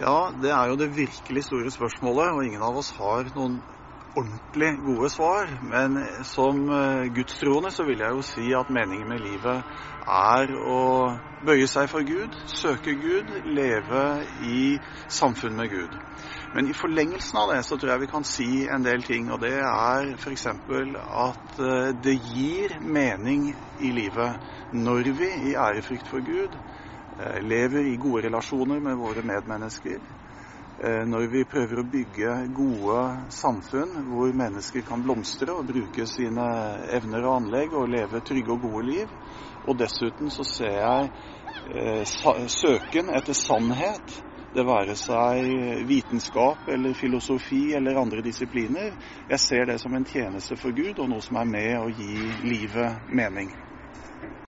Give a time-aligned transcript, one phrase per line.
[0.00, 3.58] Ja, det er jo det virkelig store spørsmålet, og ingen av oss har noen
[4.16, 5.50] ordentlig gode svar.
[5.60, 9.74] Men som eh, gudstroende så vil jeg jo si at meningen med livet
[10.08, 10.80] er å
[11.44, 14.04] bøye seg for Gud, søke Gud, leve
[14.40, 14.78] i
[15.12, 15.98] samfunn med Gud.
[16.52, 19.40] Men i forlengelsen av det så tror jeg vi kan si en del ting, og
[19.44, 20.46] det er f.eks.
[20.48, 24.40] at eh, det gir mening i livet
[24.72, 26.56] når vi i ærefrykt for Gud
[27.44, 30.00] lever i gode relasjoner med våre medmennesker.
[30.78, 33.02] Eh, når vi prøver å bygge gode
[33.36, 36.46] samfunn hvor mennesker kan blomstre og bruke sine
[36.96, 39.12] evner og anlegg og leve trygge og gode liv.
[39.68, 41.10] Og dessuten så ser jeg
[41.76, 44.16] eh, søken etter sannhet,
[44.52, 48.96] det være seg vitenskap eller filosofi eller andre disipliner.
[49.30, 52.16] Jeg ser det som en tjeneste for Gud og noe som er med å gi
[52.48, 53.52] livet mening.